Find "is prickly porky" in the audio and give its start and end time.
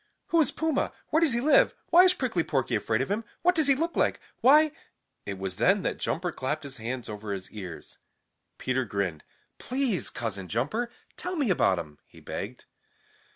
2.05-2.73